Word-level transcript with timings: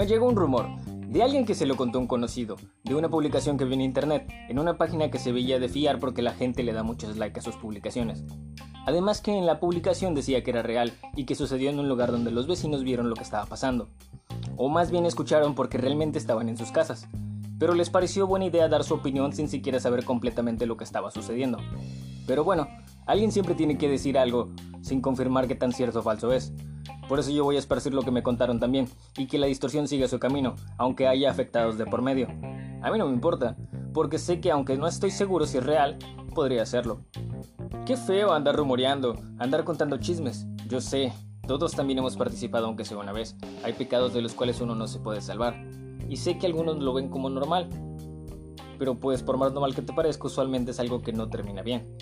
Me 0.00 0.06
llegó 0.06 0.26
un 0.26 0.34
rumor 0.34 0.66
de 0.86 1.22
alguien 1.22 1.44
que 1.44 1.54
se 1.54 1.66
lo 1.66 1.76
contó 1.76 1.98
un 1.98 2.06
conocido, 2.06 2.56
de 2.84 2.94
una 2.94 3.10
publicación 3.10 3.58
que 3.58 3.66
vi 3.66 3.74
en 3.74 3.82
internet, 3.82 4.32
en 4.48 4.58
una 4.58 4.78
página 4.78 5.10
que 5.10 5.18
se 5.18 5.30
veía 5.30 5.58
de 5.58 5.68
fiar 5.68 5.98
porque 5.98 6.22
la 6.22 6.32
gente 6.32 6.62
le 6.62 6.72
da 6.72 6.82
muchos 6.82 7.18
likes 7.18 7.38
a 7.38 7.42
sus 7.42 7.56
publicaciones. 7.56 8.24
Además 8.86 9.20
que 9.20 9.36
en 9.36 9.44
la 9.44 9.60
publicación 9.60 10.14
decía 10.14 10.42
que 10.42 10.52
era 10.52 10.62
real 10.62 10.94
y 11.16 11.26
que 11.26 11.34
sucedió 11.34 11.68
en 11.68 11.78
un 11.78 11.86
lugar 11.86 12.12
donde 12.12 12.30
los 12.30 12.46
vecinos 12.46 12.82
vieron 12.82 13.10
lo 13.10 13.14
que 13.14 13.24
estaba 13.24 13.44
pasando. 13.44 13.90
O 14.56 14.70
más 14.70 14.90
bien 14.90 15.04
escucharon 15.04 15.54
porque 15.54 15.76
realmente 15.76 16.18
estaban 16.18 16.48
en 16.48 16.56
sus 16.56 16.72
casas. 16.72 17.06
Pero 17.58 17.74
les 17.74 17.90
pareció 17.90 18.26
buena 18.26 18.46
idea 18.46 18.68
dar 18.68 18.84
su 18.84 18.94
opinión 18.94 19.34
sin 19.34 19.50
siquiera 19.50 19.80
saber 19.80 20.06
completamente 20.06 20.64
lo 20.64 20.78
que 20.78 20.84
estaba 20.84 21.10
sucediendo. 21.10 21.58
Pero 22.26 22.42
bueno, 22.42 22.68
alguien 23.04 23.32
siempre 23.32 23.54
tiene 23.54 23.76
que 23.76 23.90
decir 23.90 24.16
algo 24.16 24.48
sin 24.80 25.02
confirmar 25.02 25.46
qué 25.46 25.56
tan 25.56 25.72
cierto 25.72 25.98
o 25.98 26.02
falso 26.02 26.32
es. 26.32 26.54
Por 27.10 27.18
eso 27.18 27.32
yo 27.32 27.42
voy 27.42 27.56
a 27.56 27.58
esparcir 27.58 27.92
lo 27.92 28.02
que 28.02 28.12
me 28.12 28.22
contaron 28.22 28.60
también, 28.60 28.88
y 29.18 29.26
que 29.26 29.36
la 29.36 29.48
distorsión 29.48 29.88
siga 29.88 30.06
su 30.06 30.20
camino, 30.20 30.54
aunque 30.78 31.08
haya 31.08 31.28
afectados 31.28 31.76
de 31.76 31.84
por 31.84 32.02
medio. 32.02 32.28
A 32.82 32.88
mí 32.92 32.98
no 32.98 33.08
me 33.08 33.12
importa, 33.12 33.56
porque 33.92 34.16
sé 34.16 34.40
que 34.40 34.52
aunque 34.52 34.76
no 34.76 34.86
estoy 34.86 35.10
seguro 35.10 35.44
si 35.44 35.58
es 35.58 35.66
real, 35.66 35.98
podría 36.36 36.62
hacerlo. 36.62 37.00
Qué 37.84 37.96
feo 37.96 38.32
andar 38.32 38.54
rumoreando, 38.54 39.16
andar 39.40 39.64
contando 39.64 39.96
chismes. 39.96 40.46
Yo 40.68 40.80
sé, 40.80 41.12
todos 41.48 41.72
también 41.72 41.98
hemos 41.98 42.16
participado 42.16 42.66
aunque 42.66 42.84
sea 42.84 42.98
una 42.98 43.10
vez. 43.10 43.34
Hay 43.64 43.72
pecados 43.72 44.14
de 44.14 44.22
los 44.22 44.34
cuales 44.34 44.60
uno 44.60 44.76
no 44.76 44.86
se 44.86 45.00
puede 45.00 45.20
salvar. 45.20 45.60
Y 46.08 46.16
sé 46.16 46.38
que 46.38 46.46
algunos 46.46 46.78
lo 46.78 46.94
ven 46.94 47.08
como 47.08 47.28
normal. 47.28 47.68
Pero 48.78 49.00
pues 49.00 49.24
por 49.24 49.36
más 49.36 49.52
normal 49.52 49.74
que 49.74 49.82
te 49.82 49.92
parezca, 49.92 50.28
usualmente 50.28 50.70
es 50.70 50.78
algo 50.78 51.02
que 51.02 51.12
no 51.12 51.28
termina 51.28 51.62
bien. 51.62 51.92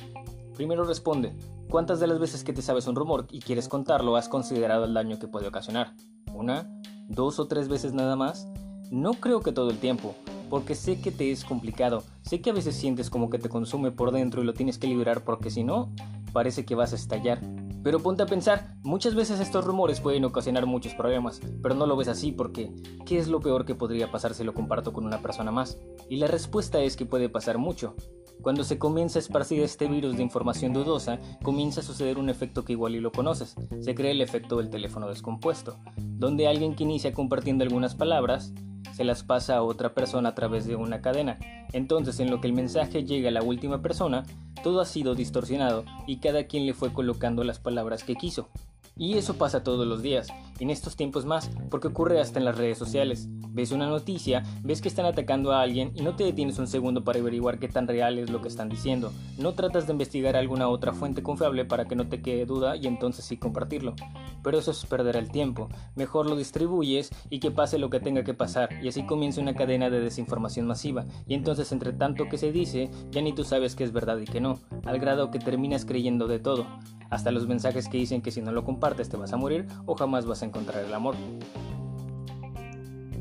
Primero 0.58 0.82
responde, 0.82 1.36
¿cuántas 1.70 2.00
de 2.00 2.08
las 2.08 2.18
veces 2.18 2.42
que 2.42 2.52
te 2.52 2.62
sabes 2.62 2.88
un 2.88 2.96
rumor 2.96 3.28
y 3.30 3.38
quieres 3.38 3.68
contarlo 3.68 4.16
has 4.16 4.28
considerado 4.28 4.86
el 4.86 4.92
daño 4.92 5.20
que 5.20 5.28
puede 5.28 5.46
ocasionar? 5.46 5.94
¿Una? 6.34 6.68
¿Dos 7.06 7.38
o 7.38 7.46
tres 7.46 7.68
veces 7.68 7.92
nada 7.92 8.16
más? 8.16 8.48
No 8.90 9.12
creo 9.12 9.40
que 9.40 9.52
todo 9.52 9.70
el 9.70 9.78
tiempo, 9.78 10.16
porque 10.50 10.74
sé 10.74 11.00
que 11.00 11.12
te 11.12 11.30
es 11.30 11.44
complicado, 11.44 12.02
sé 12.22 12.40
que 12.40 12.50
a 12.50 12.54
veces 12.54 12.74
sientes 12.74 13.08
como 13.08 13.30
que 13.30 13.38
te 13.38 13.48
consume 13.48 13.92
por 13.92 14.10
dentro 14.10 14.42
y 14.42 14.46
lo 14.46 14.52
tienes 14.52 14.78
que 14.78 14.88
liberar 14.88 15.22
porque 15.22 15.48
si 15.48 15.62
no, 15.62 15.94
parece 16.32 16.64
que 16.64 16.74
vas 16.74 16.92
a 16.92 16.96
estallar. 16.96 17.40
Pero 17.84 18.00
ponte 18.00 18.24
a 18.24 18.26
pensar, 18.26 18.74
muchas 18.82 19.14
veces 19.14 19.38
estos 19.38 19.64
rumores 19.64 20.00
pueden 20.00 20.24
ocasionar 20.24 20.66
muchos 20.66 20.92
problemas, 20.92 21.40
pero 21.62 21.76
no 21.76 21.86
lo 21.86 21.96
ves 21.96 22.08
así 22.08 22.32
porque 22.32 22.72
¿qué 23.06 23.18
es 23.18 23.28
lo 23.28 23.38
peor 23.38 23.64
que 23.64 23.76
podría 23.76 24.10
pasar 24.10 24.34
si 24.34 24.42
lo 24.42 24.54
comparto 24.54 24.92
con 24.92 25.06
una 25.06 25.22
persona 25.22 25.52
más? 25.52 25.78
Y 26.08 26.16
la 26.16 26.26
respuesta 26.26 26.80
es 26.80 26.96
que 26.96 27.06
puede 27.06 27.28
pasar 27.28 27.58
mucho. 27.58 27.94
Cuando 28.42 28.62
se 28.64 28.78
comienza 28.78 29.18
a 29.18 29.22
esparcir 29.22 29.60
este 29.62 29.88
virus 29.88 30.16
de 30.16 30.22
información 30.22 30.72
dudosa, 30.72 31.18
comienza 31.42 31.80
a 31.80 31.84
suceder 31.84 32.18
un 32.18 32.30
efecto 32.30 32.64
que 32.64 32.72
igual 32.72 32.94
y 32.94 33.00
lo 33.00 33.10
conoces. 33.10 33.56
Se 33.80 33.94
crea 33.94 34.12
el 34.12 34.20
efecto 34.20 34.58
del 34.58 34.70
teléfono 34.70 35.08
descompuesto, 35.08 35.76
donde 35.96 36.46
alguien 36.46 36.74
que 36.74 36.84
inicia 36.84 37.12
compartiendo 37.12 37.64
algunas 37.64 37.94
palabras 37.94 38.52
se 38.92 39.04
las 39.04 39.22
pasa 39.22 39.56
a 39.56 39.62
otra 39.62 39.92
persona 39.94 40.30
a 40.30 40.34
través 40.34 40.66
de 40.66 40.76
una 40.76 41.00
cadena. 41.00 41.38
Entonces, 41.72 42.20
en 42.20 42.30
lo 42.30 42.40
que 42.40 42.46
el 42.46 42.52
mensaje 42.52 43.04
llega 43.04 43.28
a 43.28 43.32
la 43.32 43.42
última 43.42 43.82
persona, 43.82 44.24
todo 44.62 44.80
ha 44.80 44.86
sido 44.86 45.14
distorsionado 45.14 45.84
y 46.06 46.18
cada 46.18 46.44
quien 46.44 46.66
le 46.66 46.74
fue 46.74 46.92
colocando 46.92 47.44
las 47.44 47.58
palabras 47.58 48.04
que 48.04 48.14
quiso. 48.14 48.48
Y 48.96 49.16
eso 49.16 49.34
pasa 49.34 49.62
todos 49.62 49.86
los 49.86 50.02
días, 50.02 50.28
en 50.58 50.70
estos 50.70 50.96
tiempos 50.96 51.24
más, 51.24 51.50
porque 51.70 51.88
ocurre 51.88 52.20
hasta 52.20 52.38
en 52.38 52.44
las 52.44 52.56
redes 52.56 52.78
sociales. 52.78 53.28
Ves 53.50 53.72
una 53.72 53.88
noticia, 53.88 54.42
ves 54.62 54.80
que 54.80 54.88
están 54.88 55.06
atacando 55.06 55.52
a 55.52 55.62
alguien 55.62 55.92
y 55.94 56.02
no 56.02 56.14
te 56.14 56.24
detienes 56.24 56.58
un 56.58 56.66
segundo 56.66 57.04
para 57.04 57.18
averiguar 57.18 57.58
qué 57.58 57.68
tan 57.68 57.88
real 57.88 58.18
es 58.18 58.30
lo 58.30 58.40
que 58.40 58.48
están 58.48 58.68
diciendo. 58.68 59.12
No 59.38 59.54
tratas 59.54 59.86
de 59.86 59.92
investigar 59.92 60.36
alguna 60.36 60.68
otra 60.68 60.92
fuente 60.92 61.22
confiable 61.22 61.64
para 61.64 61.86
que 61.86 61.96
no 61.96 62.08
te 62.08 62.22
quede 62.22 62.46
duda 62.46 62.76
y 62.76 62.86
entonces 62.86 63.24
sí 63.24 63.36
compartirlo. 63.36 63.94
Pero 64.42 64.58
eso 64.58 64.70
es 64.70 64.86
perder 64.86 65.16
el 65.16 65.30
tiempo. 65.30 65.68
Mejor 65.96 66.28
lo 66.28 66.36
distribuyes 66.36 67.10
y 67.30 67.40
que 67.40 67.50
pase 67.50 67.78
lo 67.78 67.90
que 67.90 68.00
tenga 68.00 68.22
que 68.22 68.34
pasar 68.34 68.68
y 68.82 68.88
así 68.88 69.04
comienza 69.06 69.40
una 69.40 69.54
cadena 69.54 69.90
de 69.90 70.00
desinformación 70.00 70.66
masiva. 70.66 71.04
Y 71.26 71.34
entonces 71.34 71.72
entre 71.72 71.92
tanto 71.92 72.28
que 72.28 72.38
se 72.38 72.52
dice, 72.52 72.90
ya 73.10 73.22
ni 73.22 73.32
tú 73.32 73.44
sabes 73.44 73.74
qué 73.74 73.84
es 73.84 73.92
verdad 73.92 74.18
y 74.18 74.24
qué 74.24 74.40
no, 74.40 74.58
al 74.84 74.98
grado 74.98 75.30
que 75.30 75.38
terminas 75.38 75.84
creyendo 75.84 76.28
de 76.28 76.38
todo 76.38 76.66
hasta 77.10 77.30
los 77.30 77.46
mensajes 77.46 77.88
que 77.88 77.98
dicen 77.98 78.22
que 78.22 78.30
si 78.30 78.42
no 78.42 78.52
lo 78.52 78.64
compartes 78.64 79.08
te 79.08 79.16
vas 79.16 79.32
a 79.32 79.36
morir 79.36 79.66
o 79.86 79.94
jamás 79.94 80.26
vas 80.26 80.42
a 80.42 80.46
encontrar 80.48 80.84
el 80.84 80.92
amor. 80.92 81.14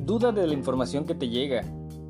Duda 0.08 0.32
de 0.32 0.48
la 0.48 0.54
información 0.54 1.06
que 1.06 1.16
te 1.16 1.30
llega. 1.30 1.64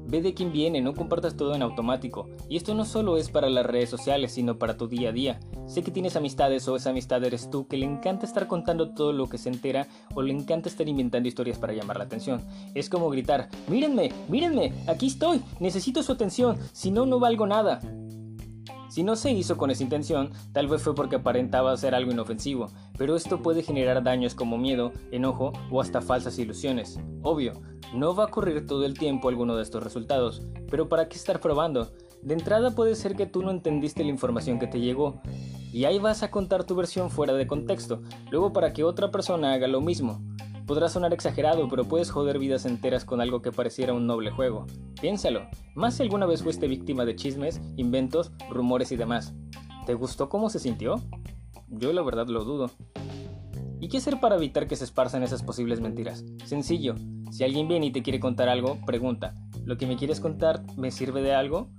Ve 0.09 0.21
de 0.21 0.33
quién 0.33 0.53
viene, 0.53 0.79
no 0.79 0.93
compartas 0.93 1.35
todo 1.35 1.53
en 1.53 1.61
automático. 1.61 2.29
Y 2.47 2.55
esto 2.55 2.73
no 2.73 2.85
solo 2.85 3.17
es 3.17 3.29
para 3.29 3.49
las 3.49 3.65
redes 3.65 3.89
sociales, 3.89 4.31
sino 4.31 4.57
para 4.57 4.77
tu 4.77 4.87
día 4.87 5.09
a 5.09 5.11
día. 5.11 5.39
Sé 5.65 5.83
que 5.83 5.91
tienes 5.91 6.15
amistades 6.15 6.65
o 6.69 6.77
esa 6.77 6.91
amistad 6.91 7.21
eres 7.25 7.49
tú 7.49 7.67
que 7.67 7.75
le 7.75 7.85
encanta 7.85 8.25
estar 8.25 8.47
contando 8.47 8.93
todo 8.93 9.11
lo 9.11 9.27
que 9.27 9.37
se 9.37 9.49
entera 9.49 9.87
o 10.15 10.21
le 10.21 10.31
encanta 10.31 10.69
estar 10.69 10.87
inventando 10.87 11.27
historias 11.27 11.57
para 11.57 11.73
llamar 11.73 11.97
la 11.97 12.05
atención. 12.05 12.41
Es 12.73 12.89
como 12.89 13.09
gritar, 13.09 13.49
mírenme, 13.67 14.11
mírenme, 14.29 14.71
aquí 14.87 15.07
estoy, 15.07 15.41
necesito 15.59 16.03
su 16.03 16.13
atención, 16.13 16.57
si 16.71 16.89
no, 16.89 17.05
no 17.05 17.19
valgo 17.19 17.45
nada. 17.45 17.81
Si 18.97 19.03
no 19.03 19.15
se 19.15 19.31
hizo 19.31 19.57
con 19.57 19.69
esa 19.69 19.83
intención, 19.83 20.31
tal 20.53 20.67
vez 20.67 20.81
fue 20.81 20.95
porque 20.95 21.17
aparentaba 21.17 21.77
ser 21.77 21.93
algo 21.93 22.11
inofensivo, 22.11 22.71
pero 22.97 23.15
esto 23.15 23.43
puede 23.43 23.61
generar 23.61 24.01
daños 24.01 24.33
como 24.33 24.57
miedo, 24.57 24.91
enojo 25.11 25.53
o 25.69 25.81
hasta 25.81 26.01
falsas 26.01 26.39
ilusiones. 26.39 26.99
Obvio, 27.21 27.53
no 27.93 28.15
va 28.15 28.23
a 28.23 28.25
ocurrir 28.25 28.65
todo 28.65 28.87
el 28.87 28.97
tiempo 28.97 29.29
alguno 29.29 29.55
de 29.55 29.61
estos 29.61 29.83
resultados, 29.83 30.47
pero 30.71 30.89
¿para 30.89 31.07
qué 31.09 31.15
estar 31.15 31.39
probando? 31.39 31.91
De 32.23 32.33
entrada 32.33 32.71
puede 32.73 32.95
ser 32.95 33.15
que 33.15 33.27
tú 33.27 33.43
no 33.43 33.51
entendiste 33.51 34.03
la 34.03 34.09
información 34.09 34.57
que 34.57 34.65
te 34.65 34.79
llegó, 34.79 35.21
y 35.71 35.85
ahí 35.85 35.99
vas 35.99 36.23
a 36.23 36.31
contar 36.31 36.63
tu 36.63 36.73
versión 36.73 37.11
fuera 37.11 37.33
de 37.33 37.45
contexto, 37.45 38.01
luego 38.31 38.51
para 38.51 38.73
que 38.73 38.83
otra 38.83 39.11
persona 39.11 39.53
haga 39.53 39.67
lo 39.67 39.79
mismo. 39.79 40.23
Podrá 40.67 40.89
sonar 40.89 41.13
exagerado, 41.13 41.69
pero 41.69 41.85
puedes 41.85 42.11
joder 42.11 42.39
vidas 42.39 42.65
enteras 42.65 43.05
con 43.05 43.21
algo 43.21 43.41
que 43.41 43.53
pareciera 43.53 43.93
un 43.93 44.05
noble 44.05 44.31
juego. 44.31 44.67
Piénsalo, 44.99 45.47
más 45.75 45.95
si 45.95 46.03
alguna 46.03 46.25
vez 46.25 46.43
fuiste 46.43 46.67
víctima 46.67 47.05
de 47.05 47.15
chismes, 47.15 47.61
inventos, 47.77 48.33
rumores 48.49 48.91
y 48.91 48.97
demás. 48.97 49.33
¿Te 49.85 49.93
gustó 49.93 50.27
cómo 50.27 50.49
se 50.49 50.59
sintió? 50.59 51.01
Yo 51.69 51.93
la 51.93 52.01
verdad 52.01 52.27
lo 52.27 52.43
dudo. 52.43 52.69
¿Y 53.79 53.87
qué 53.87 53.97
hacer 53.99 54.19
para 54.19 54.35
evitar 54.35 54.67
que 54.67 54.75
se 54.75 54.83
esparzan 54.83 55.23
esas 55.23 55.41
posibles 55.41 55.79
mentiras? 55.79 56.25
Sencillo, 56.43 56.95
si 57.31 57.45
alguien 57.45 57.69
viene 57.69 57.85
y 57.85 57.91
te 57.91 58.03
quiere 58.03 58.19
contar 58.19 58.49
algo, 58.49 58.77
pregunta, 58.85 59.35
¿lo 59.63 59.77
que 59.77 59.87
me 59.87 59.95
quieres 59.95 60.19
contar 60.19 60.63
me 60.75 60.91
sirve 60.91 61.21
de 61.21 61.33
algo? 61.33 61.69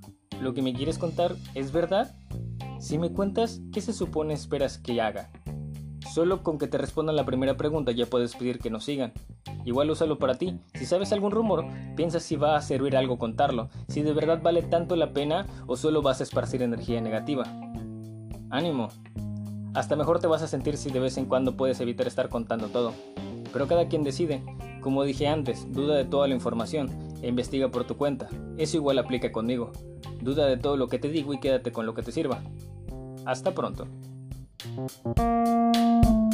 ¿Lo 0.40 0.54
que 0.54 0.62
me 0.62 0.72
quieres 0.72 0.96
contar 0.96 1.36
es 1.54 1.72
verdad? 1.72 2.14
Si 2.80 2.96
me 2.96 3.12
cuentas, 3.12 3.60
¿qué 3.70 3.82
se 3.82 3.92
supone 3.92 4.32
esperas 4.32 4.78
que 4.78 5.02
haga? 5.02 5.30
Solo 6.12 6.42
con 6.42 6.58
que 6.58 6.66
te 6.66 6.78
respondan 6.78 7.16
la 7.16 7.26
primera 7.26 7.56
pregunta 7.56 7.92
ya 7.92 8.06
puedes 8.06 8.34
pedir 8.34 8.58
que 8.58 8.70
nos 8.70 8.84
sigan. 8.84 9.12
Igual 9.64 9.90
úsalo 9.90 10.18
para 10.18 10.36
ti. 10.36 10.58
Si 10.74 10.86
sabes 10.86 11.12
algún 11.12 11.32
rumor, 11.32 11.66
piensa 11.96 12.18
si 12.18 12.36
va 12.36 12.56
a 12.56 12.62
servir 12.62 12.96
algo 12.96 13.18
contarlo, 13.18 13.68
si 13.88 14.02
de 14.02 14.14
verdad 14.14 14.40
vale 14.42 14.62
tanto 14.62 14.96
la 14.96 15.12
pena 15.12 15.46
o 15.66 15.76
solo 15.76 16.00
vas 16.00 16.20
a 16.20 16.22
esparcir 16.22 16.62
energía 16.62 17.00
negativa. 17.00 17.44
Ánimo. 18.50 18.88
Hasta 19.74 19.96
mejor 19.96 20.18
te 20.18 20.26
vas 20.26 20.42
a 20.42 20.48
sentir 20.48 20.78
si 20.78 20.90
de 20.90 21.00
vez 21.00 21.18
en 21.18 21.26
cuando 21.26 21.56
puedes 21.56 21.80
evitar 21.80 22.06
estar 22.06 22.30
contando 22.30 22.68
todo. 22.68 22.94
Pero 23.52 23.66
cada 23.66 23.88
quien 23.88 24.02
decide. 24.02 24.42
Como 24.80 25.04
dije 25.04 25.28
antes, 25.28 25.70
duda 25.72 25.96
de 25.96 26.04
toda 26.04 26.26
la 26.28 26.34
información 26.34 26.88
e 27.20 27.28
investiga 27.28 27.68
por 27.68 27.84
tu 27.84 27.96
cuenta. 27.96 28.28
Eso 28.56 28.78
igual 28.78 28.98
aplica 28.98 29.30
conmigo. 29.30 29.72
Duda 30.22 30.46
de 30.46 30.56
todo 30.56 30.76
lo 30.76 30.88
que 30.88 30.98
te 30.98 31.08
digo 31.08 31.34
y 31.34 31.40
quédate 31.40 31.70
con 31.70 31.84
lo 31.84 31.92
que 31.94 32.02
te 32.02 32.12
sirva. 32.12 32.40
Hasta 33.26 33.54
pronto. 33.54 33.86
Thank 34.60 35.18
you. 35.18 36.27